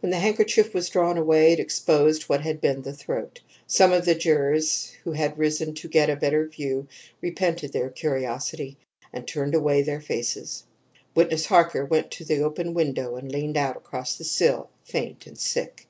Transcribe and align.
When 0.00 0.10
the 0.10 0.18
handkerchief 0.18 0.74
was 0.74 0.90
drawn 0.90 1.16
away 1.16 1.54
it 1.54 1.58
exposed 1.58 2.24
what 2.24 2.42
had 2.42 2.60
been 2.60 2.82
the 2.82 2.92
throat. 2.92 3.40
Some 3.66 3.90
of 3.90 4.04
the 4.04 4.14
jurors 4.14 4.90
who 5.02 5.12
had 5.12 5.38
risen 5.38 5.72
to 5.76 5.88
get 5.88 6.10
a 6.10 6.16
better 6.16 6.46
view 6.46 6.88
repented 7.22 7.72
their 7.72 7.88
curiosity, 7.88 8.76
and 9.14 9.26
turned 9.26 9.54
away 9.54 9.80
their 9.80 10.02
faces. 10.02 10.64
Witness 11.14 11.46
Harker 11.46 11.86
went 11.86 12.10
to 12.10 12.24
the 12.26 12.42
open 12.42 12.74
window 12.74 13.16
and 13.16 13.32
leaned 13.32 13.56
out 13.56 13.78
across 13.78 14.16
the 14.18 14.24
sill, 14.24 14.68
faint 14.84 15.26
and 15.26 15.38
sick. 15.38 15.88